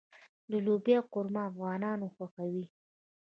[0.49, 2.65] د لوبیا قورمه افغانان خوښوي.